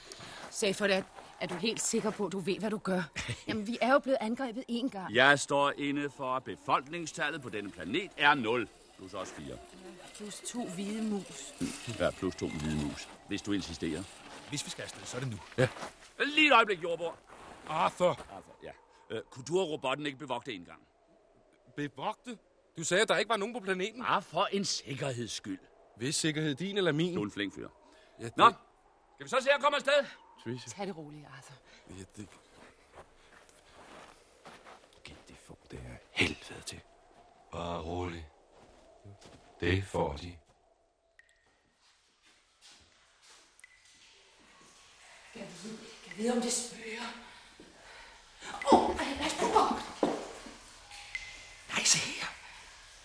[0.51, 1.01] Seyfert, er,
[1.41, 3.01] er du helt sikker på, at du ved, hvad du gør?
[3.47, 5.15] Jamen, vi er jo blevet angrebet én gang.
[5.15, 8.67] Jeg står inde for, at befolkningstallet på denne planet er 0.
[8.97, 9.57] Plus også 4.
[10.17, 11.53] Plus to hvide mus.
[11.99, 13.09] Ja, plus to hvide mus.
[13.27, 14.03] Hvis du insisterer.
[14.49, 15.37] Hvis vi skal afsted, så er det nu.
[15.57, 15.67] Ja.
[16.35, 17.17] Lige et øjeblik, jordbord.
[17.67, 18.09] Arthur.
[18.09, 18.71] Altså, ja.
[19.09, 20.79] Øh, kunne du og robotten ikke bevogte indgang?
[21.75, 22.37] Bevogte?
[22.77, 24.01] Du sagde, at der ikke var nogen på planeten.
[24.01, 25.59] Bare for en sikkerheds skyld.
[25.97, 27.13] Hvis sikkerhed din eller min?
[27.15, 27.67] Du er en flink fyr.
[28.19, 28.37] Ja, det...
[28.37, 28.53] Nå,
[29.15, 30.05] skal vi så se at komme afsted?
[30.43, 30.69] Tricia.
[30.69, 31.55] Tag det roligt, Arthur.
[31.89, 32.27] Ja, det...
[35.05, 36.81] Kan det få det her helvede til?
[37.51, 38.29] Bare rolig.
[39.59, 40.37] Det får de.
[45.35, 45.47] Jeg
[46.17, 47.07] ved, om det spøger.
[48.71, 49.79] Åh, oh, lad os prøve.
[51.69, 52.27] Nej, se her.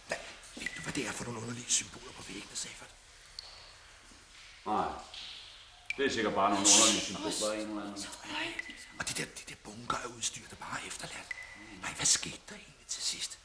[0.08, 0.18] Hvad,
[0.56, 2.94] ved du, hvad det er for nogle underlige symboler på væggene, Seyfert?
[4.66, 4.88] Nej.
[5.96, 8.04] Det er sikkert bare nogle underlige symboler en eller anden.
[8.98, 11.28] Og de der, de der bunker af udstyr, der bare er efterladt.
[11.82, 13.38] Nej, hvad skete der egentlig til sidst?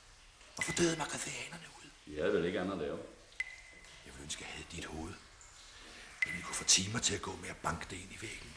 [0.56, 1.90] Hvorfor døde magadhianerne ud?
[2.06, 2.98] De havde vel ikke andet at lave.
[4.06, 5.14] Jeg ville ønske, jeg havde dit hoved.
[6.26, 8.54] Men vi kunne få timer til at gå med at banke det ind i væggen.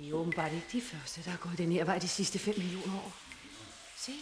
[0.00, 2.58] Vi er åbenbart ikke de første, der har gået den her vej de sidste 5
[2.58, 3.12] millioner år.
[3.96, 4.12] Se.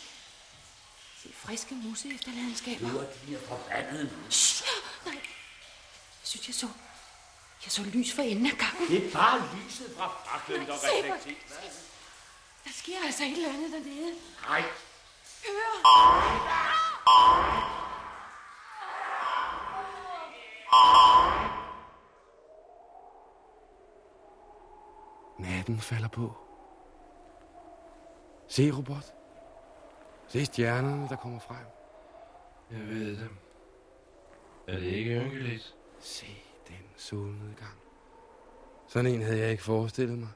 [1.23, 2.89] Se friske mose efterladenskaber.
[2.93, 4.67] Nu er de her forbandede Shh,
[5.05, 5.15] nej.
[5.15, 5.23] Jeg
[6.23, 6.69] synes, jeg så...
[7.65, 8.89] Jeg så lys for enden af gangen.
[8.89, 11.37] Det er bare lyset fra faklen, der reflekterer.
[12.65, 14.15] Der sker altså et eller andet dernede.
[14.49, 14.63] Nej.
[15.47, 15.99] Hør!
[25.69, 26.33] Natten falder på.
[28.49, 29.15] Se, robot.
[30.29, 31.67] Se stjernerne, der kommer frem.
[32.71, 33.29] Jeg ved det.
[34.69, 35.77] Er det ikke ynkeligt?
[35.99, 36.27] Se
[36.69, 37.79] den solnedgang.
[38.87, 40.29] Sådan en havde jeg ikke forestillet mig.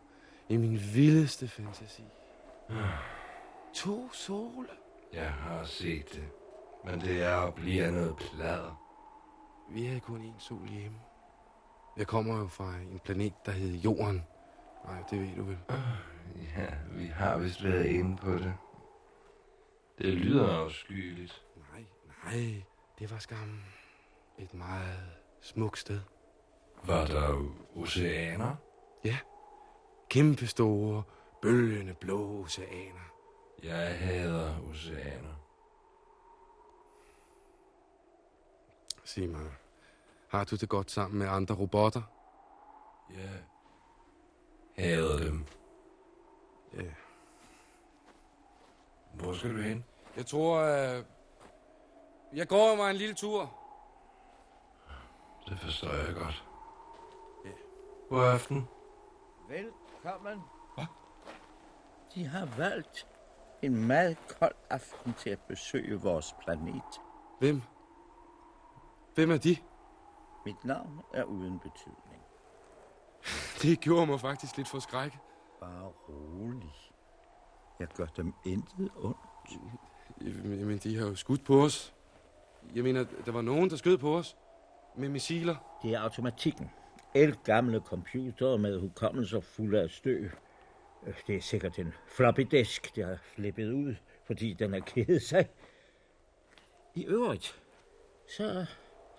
[0.49, 2.05] I min vildeste fantasi.
[3.75, 4.69] To sole.
[5.13, 6.29] Jeg har set det.
[6.85, 8.83] Men det er og bliver noget plader.
[9.71, 10.99] Vi havde kun én sol hjemme.
[11.97, 14.25] Jeg kommer jo fra en planet, der hedder Jorden.
[14.85, 15.59] Nej, det ved du vel.
[16.57, 18.55] Ja, vi har vist været inde på det.
[19.99, 21.43] Det lyder afskyeligt.
[21.73, 21.85] Nej,
[22.25, 22.63] nej.
[22.99, 23.61] Det var skam
[24.39, 26.01] et meget smukt sted.
[26.85, 28.57] Var der oceaner?
[29.05, 29.19] Ja.
[30.09, 31.03] Kæmpe store,
[31.43, 33.13] bølgende blå oceaner.
[33.63, 35.35] Jeg hader oceaner.
[39.05, 39.51] Sig mig,
[40.29, 42.03] har du det godt sammen med andre robotter?
[43.11, 43.31] Jeg
[44.77, 45.47] hader dem.
[46.75, 46.83] Ja.
[49.15, 49.85] Hvor skal du hen?
[50.17, 51.05] Jeg tror, at...
[52.33, 53.53] Jeg går mig en lille tur.
[55.49, 56.45] Det forstår jeg godt.
[58.09, 58.69] God aften.
[59.49, 60.41] Velkommen.
[60.75, 60.87] Hvad?
[62.15, 63.07] De har valgt
[63.63, 67.01] en meget kold aften til at besøge vores planet.
[67.39, 67.63] Hvem?
[69.15, 69.57] Hvem er de?
[70.47, 72.12] Mit navn er uden betydning.
[73.63, 75.13] Det gjorde mig faktisk lidt for skræk.
[75.61, 76.73] Bare rolig.
[77.81, 79.17] Jeg gør dem intet ondt.
[80.21, 81.95] Jamen, de har jo skudt på os.
[82.75, 84.37] Jeg mener, der var nogen, der skød på os.
[84.97, 85.79] Med missiler.
[85.83, 86.71] Det er automatikken.
[87.15, 90.25] El gamle computer med hukommelser fulde af støv.
[91.07, 93.95] Øh, Det er sikkert en floppy disk, der har flippet ud,
[94.27, 95.49] fordi den er ked sig.
[96.95, 97.63] I øvrigt,
[98.37, 98.67] så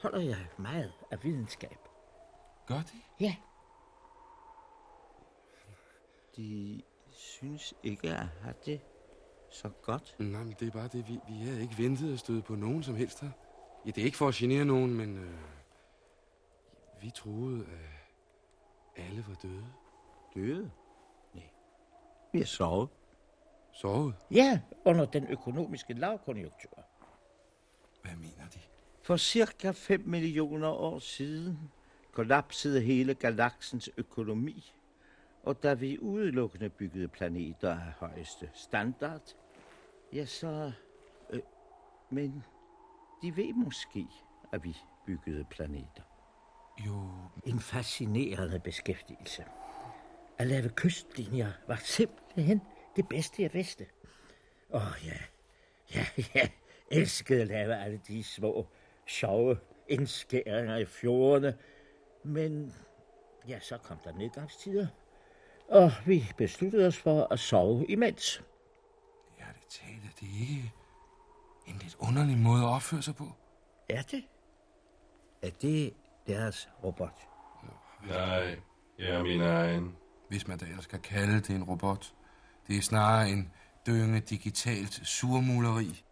[0.01, 1.77] holder jeg meget af videnskab.
[2.67, 3.01] Gør de?
[3.19, 3.35] Ja.
[6.37, 8.81] De synes ikke at have det
[9.49, 10.15] så godt.
[10.19, 12.83] Nej, men det er bare det, vi, vi havde ikke ventet at støde på nogen
[12.83, 13.31] som helst her.
[13.85, 15.39] Ja, det er ikke for at genere nogen, men øh,
[17.01, 17.65] vi troede,
[18.95, 19.65] at alle var døde.
[20.35, 20.71] Døde?
[21.33, 21.49] Nej.
[22.31, 22.89] Vi har sovet.
[23.73, 24.15] Sovet?
[24.31, 26.83] Ja, under den økonomiske lavkonjunktur.
[28.01, 28.59] Hvad mener de?
[29.01, 31.71] For cirka 5 millioner år siden
[32.11, 34.73] kollapsede hele galaksens økonomi.
[35.43, 39.35] Og da vi udelukkende byggede planeter af højeste standard,
[40.13, 40.71] ja så...
[41.29, 41.41] Øh,
[42.09, 42.43] men
[43.21, 44.07] de ved måske,
[44.53, 46.03] at vi byggede planeter.
[46.85, 47.09] Jo.
[47.45, 49.45] En fascinerende beskæftigelse.
[50.37, 52.61] At lave kystlinjer var simpelthen
[52.95, 53.85] det bedste, jeg vidste.
[54.69, 55.17] Åh oh, ja,
[55.95, 56.49] ja, ja,
[56.91, 58.67] elskede at lave alle de små,
[59.05, 61.57] sjove indskæringer i fjordene.
[62.23, 62.73] Men
[63.47, 64.87] ja, så kom der nedgangstider,
[65.69, 68.43] og vi besluttede os for at sove imens.
[69.39, 70.73] Ja, det taler det er ikke
[71.67, 73.23] en lidt underlig måde at opføre sig på.
[73.89, 74.23] Er det?
[75.41, 75.93] Er det
[76.27, 77.27] deres robot?
[78.07, 78.59] Nej,
[78.99, 79.95] jeg er min egen.
[80.29, 82.13] Hvis man da ellers kan kalde det en robot.
[82.67, 83.51] Det er snarere en
[83.87, 86.03] dynge digitalt surmuleri.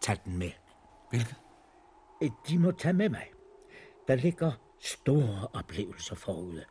[0.00, 0.50] Tag den med.
[1.10, 1.36] Hvilket?
[2.48, 3.26] De må tage med mig.
[4.08, 6.64] Der ligger store oplevelser forude.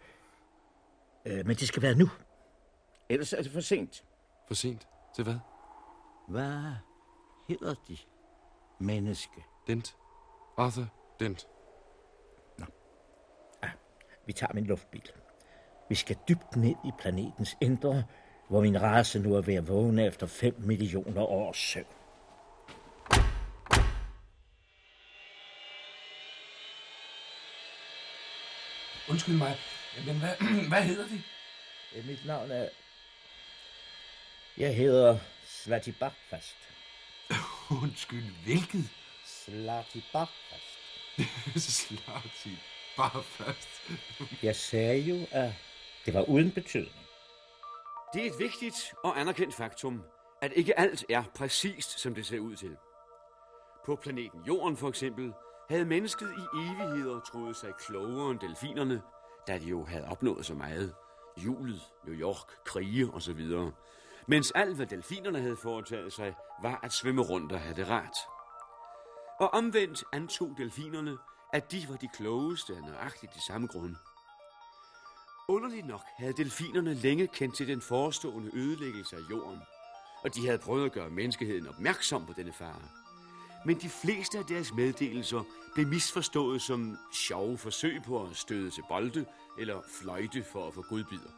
[1.26, 2.10] Øh, men det skal være nu.
[3.10, 4.04] Ellers er det for sent.
[4.48, 4.88] For sent?
[5.16, 5.38] Til hvad?
[6.28, 6.74] Hvad
[7.48, 7.98] hedder de?
[8.80, 9.44] Menneske.
[9.68, 9.96] Dent.
[10.58, 10.88] Arthur
[11.20, 11.48] Dent.
[14.26, 15.12] Vi tager min luftbil.
[15.90, 18.04] Vi skal dybt ned i planetens indre,
[18.50, 21.86] hvor min race nu er ved at vågne efter 5 millioner års søvn.
[29.10, 29.58] Undskyld mig,
[30.06, 30.36] men hvad,
[30.72, 31.22] hvad hedder de?
[31.96, 32.70] Øh, Mit navn er...
[34.58, 36.56] Jeg hedder Slati Bakfast.
[37.84, 38.90] Undskyld, hvilket?
[39.26, 40.80] Slati Bakfast.
[41.56, 42.58] Slati.
[42.98, 43.70] Bare først.
[44.44, 45.54] Jeg sagde jo, at
[46.06, 47.06] det var uden betydning.
[48.14, 50.04] Det er et vigtigt og anerkendt faktum,
[50.42, 52.78] at ikke alt er præcist, som det ser ud til.
[53.86, 55.34] På planeten Jorden for eksempel
[55.70, 59.02] havde mennesket i evigheder troet sig klogere end delfinerne,
[59.48, 60.96] da de jo havde opnået så meget.
[61.38, 63.70] Julet, New York, krige osv.
[64.28, 68.18] Mens alt, hvad delfinerne havde foretaget sig, var at svømme rundt og have det rart.
[69.40, 71.18] Og omvendt antog delfinerne,
[71.54, 73.96] at de var de klogeste af nøjagtigt de samme grunde.
[75.48, 79.60] Underligt nok havde delfinerne længe kendt til den forestående ødelæggelse af jorden,
[80.24, 83.05] og de havde prøvet at gøre menneskeheden opmærksom på denne fare.
[83.66, 88.84] Men de fleste af deres meddelelser blev misforstået som sjove forsøg på at støde til
[88.90, 89.26] bolde
[89.60, 91.30] eller fløjte for at få godbidder.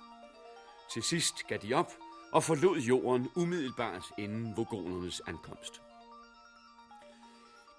[0.93, 1.91] Til sidst gav de op
[2.31, 5.81] og forlod jorden umiddelbart inden vogonernes ankomst.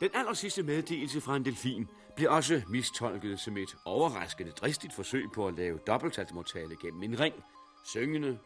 [0.00, 5.24] Den aller sidste meddelelse fra en delfin blev også mistolket som et overraskende dristigt forsøg
[5.34, 7.34] på at lave dobbelttalsmortale gennem en ring.
[7.84, 8.38] Syngende,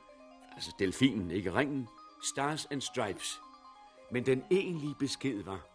[0.54, 1.88] altså delfinen, ikke ringen,
[2.22, 3.40] Stars and Stripes.
[4.10, 5.71] Men den egentlige besked var,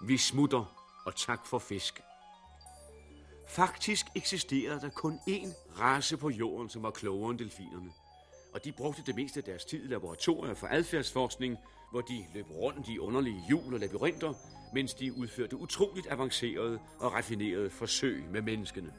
[0.00, 0.64] vi smutter
[1.06, 2.00] og tak for fisk.
[3.48, 7.90] Faktisk eksisterede der kun én race på jorden, som var klogere end delfinerne.
[8.54, 11.56] Og de brugte det meste af deres tid i laboratorier for adfærdsforskning,
[11.90, 14.34] hvor de løb rundt i underlige hjul og labyrinter,
[14.74, 18.92] mens de udførte utroligt avancerede og raffinerede forsøg med menneskene.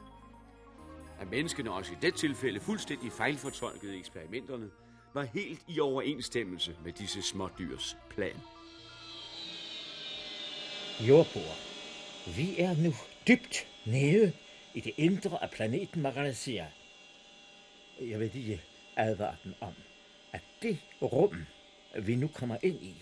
[1.19, 4.69] At menneskene også i det tilfælde fuldstændig fejlfortolkede eksperimenterne,
[5.13, 8.35] var helt i overensstemmelse med disse smådyrs plan.
[11.07, 11.57] Jordbord,
[12.35, 12.93] vi er nu
[13.27, 14.33] dybt nede
[14.73, 16.67] i det indre af planeten Magalazia.
[18.01, 18.61] Jeg vil lige
[18.95, 19.73] advare den om,
[20.31, 21.45] at det rum,
[21.99, 22.95] vi nu kommer ind i,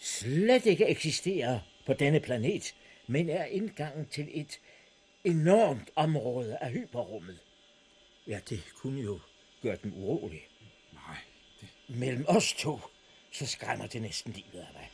[0.00, 2.74] slet ikke eksisterer på denne planet,
[3.06, 4.60] men er indgangen til et
[5.24, 7.38] enormt område af hyperrummet.
[8.26, 9.20] Ja, det kunne jo
[9.62, 10.46] gøre dem urolige.
[10.92, 11.18] Nej,
[11.60, 11.68] det...
[11.88, 12.80] Mellem os to,
[13.32, 14.90] så skræmmer det næsten livet af mig.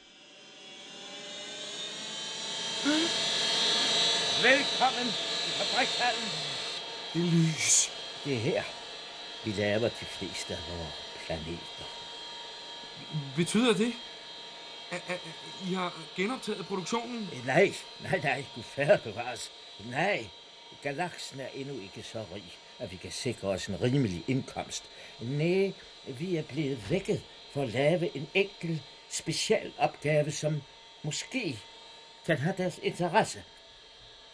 [4.43, 5.09] Velkommen
[5.49, 6.29] i fabrikshallen.
[7.13, 7.91] Det er lys.
[8.25, 8.63] Det er her,
[9.45, 11.87] vi laver de fleste af vores planeter.
[13.37, 13.93] Betyder det,
[14.91, 17.31] at, at, at I har genoptaget produktionen?
[17.47, 17.73] Nej,
[18.03, 19.53] nej, nej, du færre bevares.
[19.85, 20.27] Nej,
[20.83, 24.85] galaksen er endnu ikke så rig, at vi kan sikre os en rimelig indkomst.
[25.21, 25.73] Nej,
[26.07, 27.23] vi er blevet vækket
[27.53, 30.63] for at lave en enkel special opgave, som
[31.03, 31.59] måske
[32.29, 33.45] kan have deres interesse.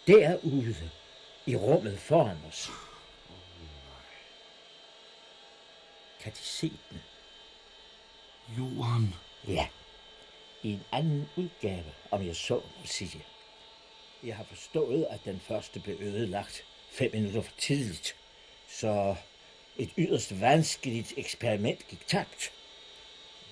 [0.06, 0.90] Derude,
[1.46, 2.70] i rummet foran os.
[6.20, 7.02] Kan de se den?
[8.58, 9.14] Jorden.
[9.48, 9.68] Ja,
[10.62, 13.24] i en anden udgave, om jeg så må sige.
[14.22, 18.16] Jeg har forstået, at den første blev ødelagt fem minutter for tidligt,
[18.68, 19.16] så
[19.76, 22.52] et yderst vanskeligt eksperiment gik tabt.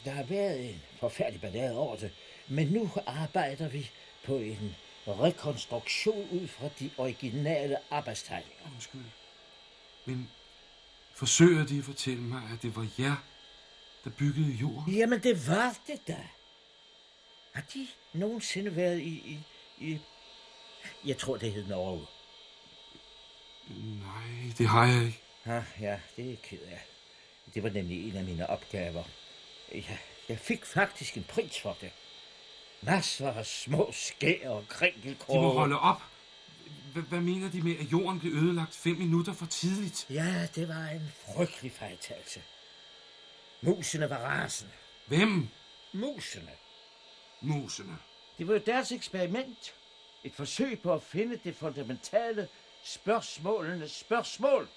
[0.04, 2.10] Der har været en forfærdelig ballade over det,
[2.48, 3.90] men nu arbejder vi
[4.24, 8.64] på en rekonstruktion ud fra de originale arbejdstegninger.
[8.74, 9.00] Undskyld.
[10.04, 10.30] Men
[11.14, 13.16] forsøger de at fortælle mig, at det var jer,
[14.04, 14.94] der byggede jorden?
[14.94, 16.28] Jamen, det var det da.
[17.52, 19.08] Har de nogensinde været i...
[19.08, 19.38] i,
[19.78, 20.00] i
[21.04, 22.06] jeg tror, det hed Norge.
[23.68, 25.20] Nej, det har jeg ikke.
[25.46, 26.84] Ja, ja, det er ked af.
[27.54, 29.04] Det var nemlig en af mine opgaver.
[29.72, 31.90] Jeg, jeg fik faktisk en pris for det.
[32.82, 35.38] Masser af små skær og krinkelkroge.
[35.38, 36.02] De må holde op.
[37.08, 40.06] Hvad mener de med, at jorden blev ødelagt fem minutter for tidligt?
[40.10, 42.42] Ja, det var en frygtelig fejltagelse.
[43.60, 44.72] Musene var rasende.
[45.06, 45.48] Hvem?
[45.92, 46.50] Musene.
[47.40, 47.98] Musene.
[48.38, 49.74] Det var jo deres eksperiment.
[50.24, 52.48] Et forsøg på at finde det fundamentale
[52.84, 54.68] spørgsmålenes spørgsmål.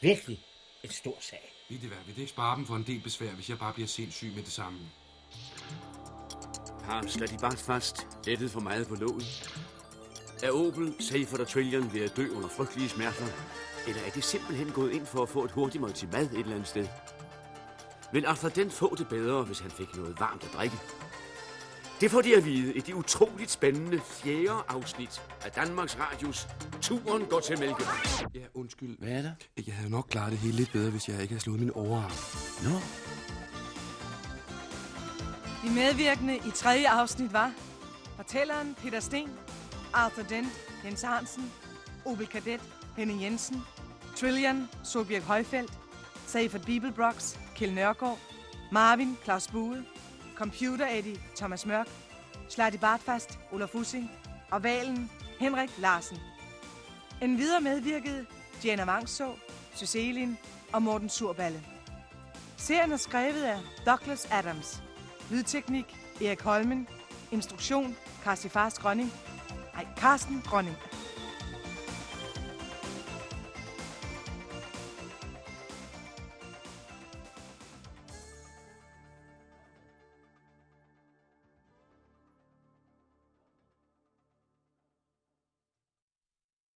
[0.00, 0.40] Virkelig
[0.82, 1.52] en stor sag.
[1.68, 3.72] Ved det hvad, vil det ikke spare dem for en del besvær, hvis jeg bare
[3.72, 4.78] bliver sindssyg med det samme?
[6.84, 9.50] Har slet bare fast lettet for meget på låget?
[10.42, 13.26] Er Opel, Safer og Trillion ved at dø under frygtelige smerter?
[13.88, 16.54] Eller er de simpelthen gået ind for at få et hurtigt måltid mad et eller
[16.54, 16.86] andet sted?
[18.12, 20.76] Vil Arthur den få det bedre, hvis han fik noget varmt at drikke?
[22.00, 26.48] Det får de at vide i det utroligt spændende fjerde afsnit af Danmarks Radios
[26.80, 27.84] Turen går til Mælke.
[28.34, 28.98] Ja, undskyld.
[28.98, 29.32] Hvad er der?
[29.66, 32.12] Jeg havde nok klaret det hele lidt bedre, hvis jeg ikke havde slået min overarm.
[32.64, 32.78] Nå.
[35.62, 37.52] De medvirkende i tredje afsnit var
[38.16, 39.30] fortælleren Peter Sten,
[39.92, 40.48] Arthur Dent,
[40.84, 41.52] Jens Hansen,
[42.04, 42.60] Opel Kadet,
[42.96, 43.62] Henning Jensen,
[44.16, 45.72] Trillian, Solbjerg Højfeldt,
[46.26, 48.18] Seifert Bibelbrox, Kjell Nørgaard,
[48.72, 49.84] Marvin, Claus Bue,
[50.36, 51.88] Computer Eddie, Thomas Mørk,
[52.48, 54.10] Slatti Bartfast, Olaf Ussing
[54.50, 56.18] og Valen, Henrik Larsen.
[57.20, 58.26] En videre medvirkede
[58.62, 59.34] Diana Vangså,
[59.76, 60.38] Cecilien
[60.72, 61.62] og Morten Surballe.
[62.56, 64.82] Serien er skrevet af Douglas Adams.
[65.32, 65.86] Lydteknik,
[66.20, 66.88] Erik Holmen.
[67.30, 69.12] Instruktion, Karsten Fars Grønning.
[69.74, 70.76] Nej, Karsten Grønning.